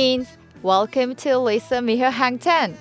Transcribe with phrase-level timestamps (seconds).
[0.00, 0.26] teens,
[0.62, 2.74] welcome to Lisa Miho Hangten.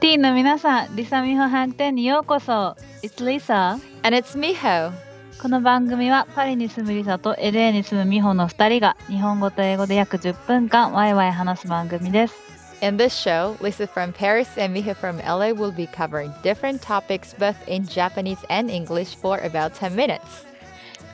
[0.00, 2.76] ティーンの皆さん、リサミホ飯店にようこそ。
[3.02, 3.80] It's Lisa.
[4.02, 4.92] And it's Miho.
[5.40, 12.34] この番組はパリに住むリサと LA に住むミホの2人が日本語と英語で約10分間ワイワイ話す番組です。
[12.82, 17.34] In this show, Lisa from Paris and Miho from LA will be covering different topics
[17.38, 20.20] both in Japanese and English for about 10 minutes.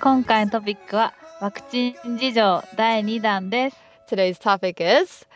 [0.00, 3.86] 今回のトピックはワクチン事情第2弾です。
[4.08, 5.26] Today's topic is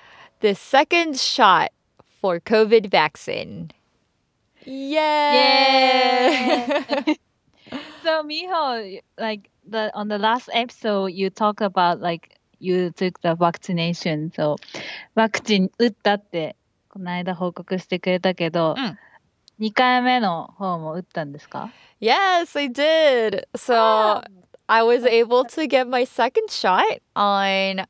[0.44, 1.72] the second shot
[2.20, 3.70] for COVID vaccine.
[4.64, 6.26] Yay!
[8.02, 13.34] So Miho, like the on the last episode, you talk about like you took the
[13.34, 14.32] vaccination.
[14.34, 14.56] So
[15.14, 16.56] ワクチン打ったって
[16.88, 18.98] この間報告してくれたけど、うん
[19.60, 23.46] 2回目の方も打ったんですか yes, I did.
[23.54, 24.22] So
[24.66, 27.84] I was able to get my second shot on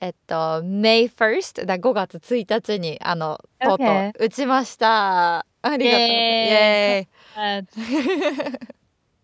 [0.00, 4.12] えっと May 1st だ5月1日にあのとうとう Okay.
[4.18, 5.46] 打ちました。
[5.62, 6.00] ありがとう。
[6.00, 8.58] イエ Uh, ーイ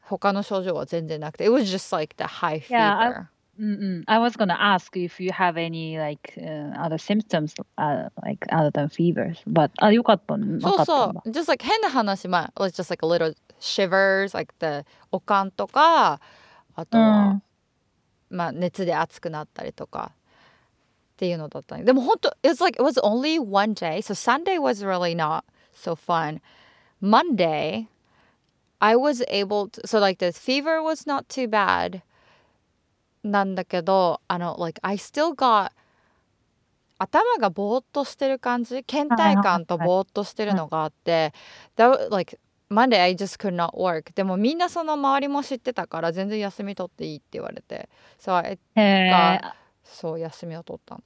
[0.00, 2.76] 他の症状は全然なくて It was just like the high fever.
[2.76, 3.26] Yeah, I-
[3.58, 4.02] うんうん。
[4.06, 9.38] I was gonna ask if you have any like、uh, other symptoms、uh, like other than fevers.
[9.50, 10.34] But あ、よかった。
[10.60, 10.84] そう。
[10.84, 16.20] そう just like 変な話まあ just like a little shivers like the おかんとか
[16.74, 17.40] あとは、
[18.29, 25.43] まあ熱で熱くなったりとかっていうのだったねでも本当 it's like it was only one day so Sunday was really not
[25.75, 26.41] so fun
[27.01, 27.87] Monday
[28.79, 32.01] I was able to so like the fever was not too bad
[33.23, 35.71] なんだけどあの like I still got
[36.97, 41.33] 頭がぼーっとしてる感じ倦怠感とぼーっとしてるのがあって、
[41.75, 42.37] that was,
[42.68, 47.88] like Monday I just could not work でもみんなその周りも知ってたから全然休み取っていいって言われて
[48.18, 49.40] so I へえ。
[49.84, 51.02] そう休みを取ったの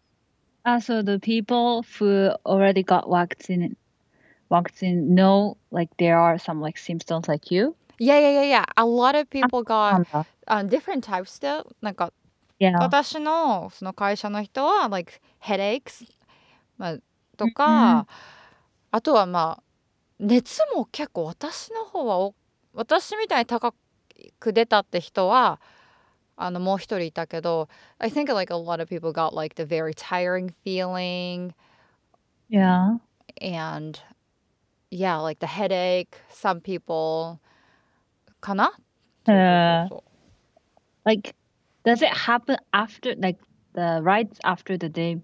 [0.62, 3.76] Ah, so the people who already got vaccine,
[4.50, 7.75] vaccine know like there are some like symptoms like you.
[7.99, 8.65] Yeah, yeah, yeah, yeah.
[8.76, 11.65] A lot of people な got uh, different types still.
[11.81, 12.12] なんか
[12.61, 12.79] Yeah.
[12.79, 16.06] 私のその会社の人は like headaches、
[16.76, 16.96] まあ、
[17.38, 18.06] とか、
[18.90, 19.62] あとはまあ
[20.20, 22.34] 熱も結構私の方はお
[22.75, 23.75] 私みたいに高
[24.38, 25.61] く出たって人は
[26.37, 27.69] あのもう一人いたけど
[27.99, 31.52] I think like a lot of people got like the very tiring feeling
[32.50, 32.99] Yeah.
[33.40, 33.99] and
[34.90, 37.38] yeah like the headache some people
[38.40, 38.73] かな
[39.26, 40.11] そうそうそうそう
[41.05, 41.34] Like,
[41.84, 43.40] does it happen after like
[43.75, 45.19] the right after the day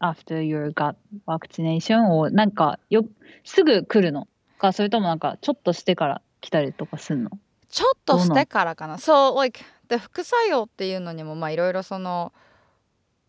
[0.00, 3.04] after you got vaccination or なんかよ
[3.44, 4.26] すぐ来るの？
[4.58, 7.30] かそれともなんかちょっとしてから来たりとかするの？
[7.68, 8.98] ちょっとしてからかな。
[8.98, 12.32] そう、like, the 副作用っていうのにもまあいろいろその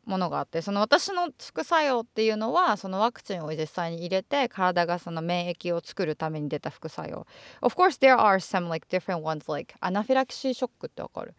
[0.06, 7.28] ものがあってその私の副作用っていうのはそのワクチンを実際に入れて体がその免疫を作るために出た副作用。
[7.62, 11.36] Of course there are some like different ones like アナフィラキシーショックってわかる？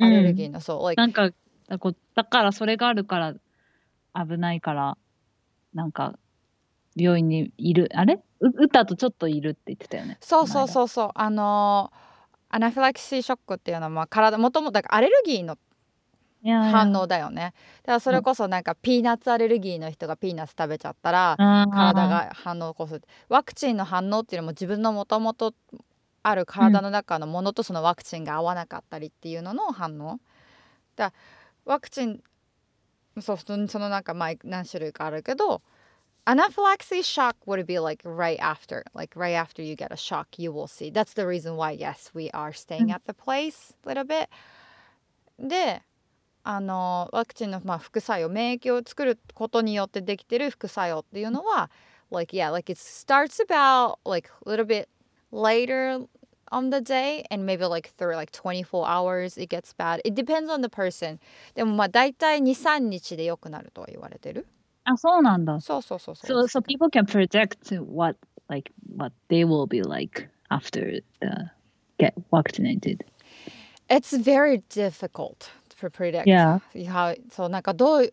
[0.00, 1.30] アレルギーの、そう like なんか
[2.14, 3.34] だからそれがあるから
[4.16, 4.96] 危ないから
[5.74, 6.18] なんか
[6.94, 8.22] 病院にいるあれ？
[8.40, 11.10] う打った後ちょっといるって言ってたよねそうそうそうそう。
[11.14, 11.92] あの
[12.48, 15.58] アナフィラキシーショックっていうのはまあ体もともとアレルギーの
[16.44, 17.54] 反応だよね。
[17.82, 23.02] だからそれこそなんかピーナッツアレルギーの人がピーナッツ食べちゃったら体が反応を起こす。
[23.28, 25.52] ワクチンの反応っていうのも自分のもともと
[26.22, 30.20] ある体の中のものとそのワクチンが合わなかったりっていうのの反応。
[30.94, 31.12] だ
[31.64, 32.20] ワクチン
[33.20, 35.62] そうそのそのなんかまあ何種類かあるけど
[36.26, 40.50] Anaphylaxis shock would be like right after like right after you get a shock you
[40.50, 44.04] will see that's the reason why yes we are staying at the place a little
[44.04, 44.28] bit
[45.38, 45.82] で
[46.42, 51.70] あのワクチンのまあ副作用免疫を作ることによってできてる副作用っていうのは
[52.10, 54.88] like yeah like it starts about like a little bit
[55.32, 56.06] later
[56.56, 60.50] on the day and maybe like through like 24 hours it gets bad it depends
[60.50, 61.18] on the person
[61.54, 64.46] でもまあ大体23日で良くなるとは言われてる
[64.84, 68.16] あそうなんだそうそうそうそう So so people can project what
[68.48, 71.50] like what they will be like after the
[71.98, 73.04] get vaccinated.
[73.88, 76.60] It's very difficult to predict Yeah.
[76.88, 78.10] how そうなんかどう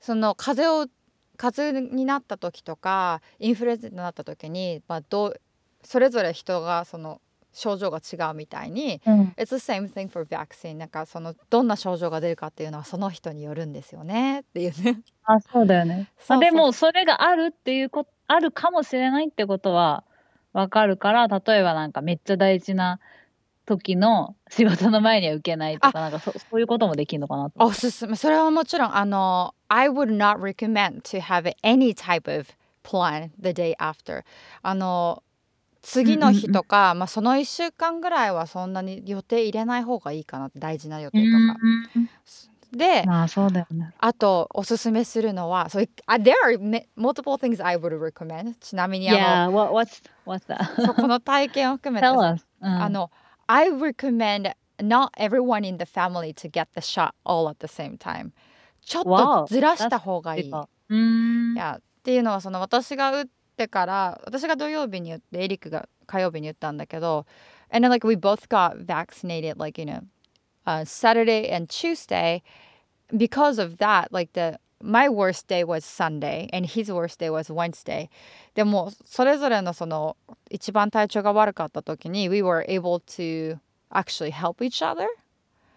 [0.00, 0.90] その風邪を
[1.36, 5.40] 風邪になった時とかインフルエンザになった時に、まあ、どう
[5.82, 7.20] それぞれ人がその
[7.56, 9.34] 症状が違うみたいにうん。
[9.38, 14.40] It's the same thing for vaccine なんかそのどんな症状が出るかっていうのはその人によるんですよね。
[14.40, 15.00] っていうね。
[15.24, 16.12] あそうだよね。
[16.20, 20.04] そうでもそれがあるっていうこあるかもしれないってことは
[20.52, 23.00] わかるから例えばなんかめっちゃ大事な
[23.64, 28.06] 時の仕事の前には受けないとかなんかそそういうこともできるのかなと思おすす。
[28.06, 32.48] めそれはもちろんあの I would not recommend to have any type of
[32.84, 34.24] plan the day after
[34.62, 35.22] あの
[35.86, 41.60] 次の日とか、まあ、その1週間ぐらいはそんなに予定入れない方がいいかな大事な予定とか。
[42.72, 43.94] でまあそうだよね。
[43.98, 50.80] あとおすすめするのはそう uh, There are multiple things I would recommend ちなみにあ Yeah, what, what's, what's that?
[50.80, 52.44] のそうこの体験を含めて Tell us.
[52.60, 53.10] うんあの
[53.46, 57.96] I recommend not everyone in the family to get the shot all at the same
[57.96, 58.32] time
[58.82, 60.48] ちょっと Wow, ずらした方がいい。
[60.48, 60.52] い
[60.88, 61.54] うん。
[61.54, 63.24] やっていうのはその私が打っ
[63.56, 67.26] てから私が土曜日に打ってエリックが火曜日に打ったんだけど
[67.70, 70.02] and then like we both got vaccinated like you know、
[70.66, 72.42] uh, Saturday and Tuesday
[73.12, 77.52] because of that like the my worst day was Sunday and his worst day was
[77.52, 78.08] Wednesday
[78.54, 80.16] でもそれぞれのその
[80.50, 83.58] 一番体調が悪かった時に we were able to
[83.90, 85.06] actually help each other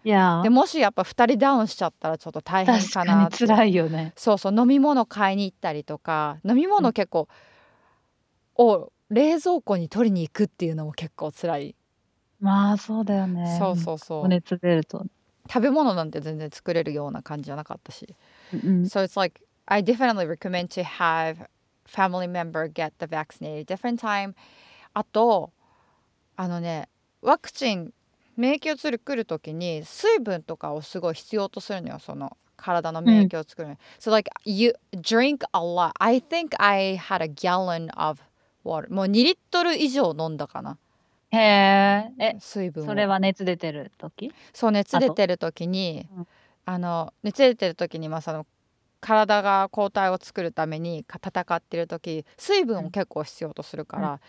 [0.02, 4.12] いやでもしやっぱ2人ダウンしちゃったらちょっと大変確かかなってに辛いよね。
[4.16, 7.28] そうそう飲み物買いに行ったりとか飲み物結構、
[8.60, 11.74] を冷蔵庫に取りに行くっていうのも結構辛い、
[12.40, 13.56] まあそうだよね。
[13.58, 15.06] そうそうそう、お熱出ると。
[15.48, 18.14] 食べ物なんて全然作れるような感じじゃなかったし、
[18.52, 18.82] うん。
[18.84, 21.46] So it's like I definitely recommend to have
[21.86, 24.34] family member get the vaccinated different time
[24.94, 25.50] あと
[26.36, 26.88] あのね
[27.22, 27.92] ワクチン
[28.36, 38.20] 免疫をつるくる時に水分とかをすごい必要とするのよその体の免疫を作るのに、So like you drink a lot I think I had a gallon of
[38.64, 40.76] もう2リットル以上飲んだかな。
[41.32, 42.12] へえ。
[42.18, 42.86] え、水分を。
[42.86, 44.32] それは熱出てる時？
[44.52, 46.26] そう熱出てる時にうん。
[46.66, 48.46] あの熱出てる時にまあその
[49.00, 54.20] 体が抗体を作るためにか戦ってる時水分を結構必要とするから、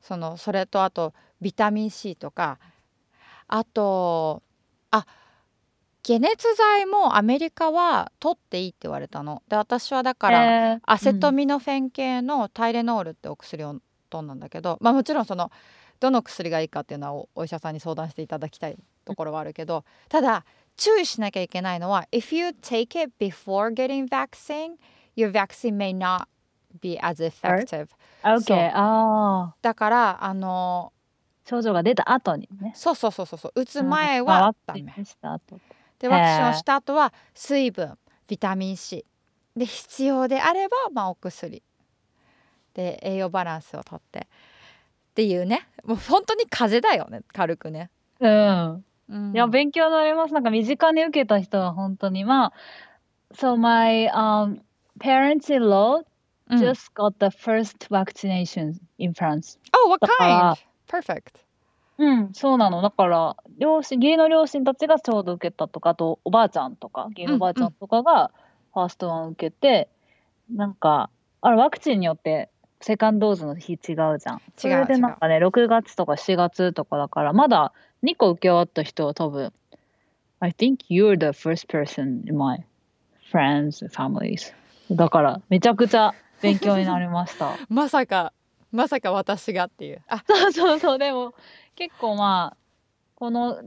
[0.00, 2.58] そのそれとあとビタミン C とか
[3.46, 4.42] あと
[4.90, 5.06] あ
[6.06, 9.42] 解熱剤もアメリカは取っていいって言われたの。
[9.48, 15.50] で私はだから、らアセトミノフェン系のタイレノールってお薬を取んだんだけど、まあ、もちろんその
[15.98, 20.44] どの薬がいいかっていうのはおお医者さんに相談していただきたいところはあるけどただ
[20.76, 24.74] 注意しなきゃいけないのは If you take it before getting vaccine
[25.16, 26.26] your vaccine may not
[26.80, 27.88] be as effective
[28.22, 28.70] オッケそうー。
[28.74, 29.56] ああ。
[29.62, 30.92] だからあの
[31.48, 32.72] 症状が出た後にね。
[32.74, 35.58] そうそうそうそうそう打つ前まあはダメンした後。
[35.98, 37.96] でワクチンをした後は水分
[38.28, 39.04] ビタミン C
[39.56, 41.62] で必要であれば、まあ、お薬
[42.74, 44.24] で栄養バランスをとってっ
[45.14, 47.90] ていうねもう本当に風邪だよね軽くね。
[48.20, 48.84] うん。
[49.08, 50.34] うん、いや、勉強になります。
[50.34, 52.52] なんか身近に受けた人は本当に、まあ、
[53.34, 54.60] So my、um,
[54.98, 56.04] parents-in-law
[56.48, 59.58] うん just got the first vaccination in France.
[59.72, 60.28] Oh, what kind?
[60.28, 60.56] ら
[60.88, 61.45] Perfect.
[61.98, 62.82] うん、そうなの。
[62.82, 68.30] だから、両親、義理の両親たちがちょうど受けたとか、あとおばあちゃんとか、義理のおばあちゃんとかが、
[68.74, 69.88] ファーストワン受けて、
[70.52, 71.10] なんか、
[71.40, 72.50] あれワクチンによって
[72.80, 74.42] セカンドーズの日違うじゃん。
[74.56, 77.72] それでなんかね、6月とか4月とかだから、まだ
[78.04, 79.52] 2個受け終わった人は多分、
[80.40, 82.64] I think you're the first person in my
[83.32, 84.52] friends, families.
[84.90, 87.56] だから、めちゃくちゃ勉強になりました。
[87.68, 88.32] まさか
[88.72, 91.34] まさか私がっていうあそうそうそう、でも
[91.76, 92.56] 結構まあ、
[93.14, 93.62] この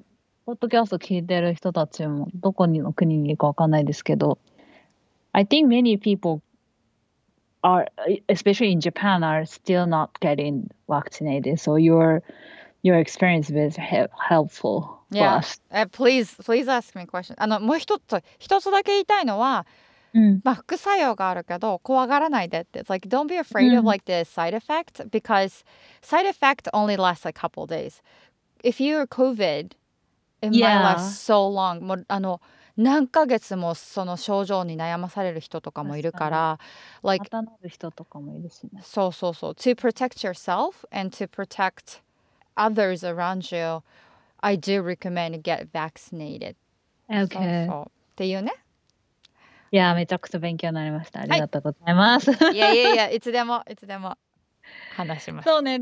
[0.45, 4.39] ポッドキャスト聞いてる人たちもどこの国にいるかわかんないですけど、
[5.31, 6.41] I think many people
[7.61, 7.87] are,
[8.27, 11.59] especially in Japan, are still not getting vaccinated.
[11.59, 12.23] So your
[12.81, 15.41] your experience was he- helpful for Yeah.
[15.91, 19.65] please please ask me question あのもう一つ一つだけ言いたいのは
[20.13, 20.41] うん。
[20.43, 25.63] まあ副作用があるけど怖がらないでって It's like don't be afraid うん of like the side effect because
[26.01, 28.01] side effect only lasts a couple days
[28.63, 29.75] if you're COVID
[30.41, 32.41] it might last so long もうあの
[32.77, 36.59] 何ヶ月もその症状に悩まされる人とかもいるから
[37.03, 38.81] ま like たなる人とかもいるしね。
[38.83, 42.01] そうそうそう to protect yourself and to protect
[42.55, 43.81] others around you
[44.41, 46.55] I do recommend get vaccinated
[47.09, 47.67] そう Okay.
[47.67, 48.53] そうっていうね
[49.71, 51.21] いや、めちゃくちゃ勉強になりました。
[51.21, 52.31] ありがとうございます。
[52.31, 54.17] いやいやいやいつでもいつでも
[54.95, 55.81] 話しますそうね。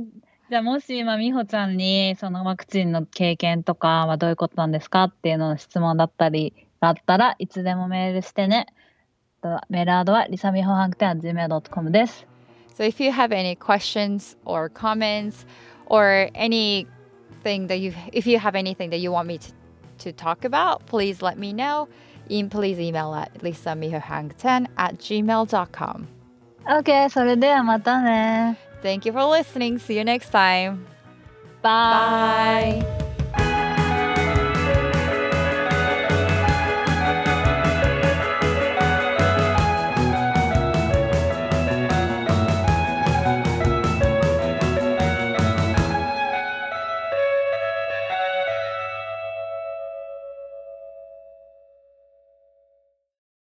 [0.50, 8.68] じゃあもし今美穂ちゃんにそのワクチンの経験とかはどういうことなんですかっていうのの質問だったりがあったらいつでもメールしてね。
[9.42, 12.26] とメールアドはリサミホハンクテン gmail.com です。
[12.76, 15.46] So if you have any questions or comments
[15.88, 19.52] or anything that you if you have anything that you want me to,
[20.00, 21.88] to talk about, please let me know.
[22.29, 26.09] In, please email at lisamihohang10 at gmail.com.
[26.67, 28.59] OK、それではまたね。
[28.83, 29.79] Thank you for listening.
[29.79, 30.85] See you next time.
[31.63, 32.83] Bye!
[32.83, 32.96] Bye.